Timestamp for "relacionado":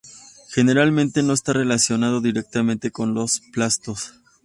1.53-2.21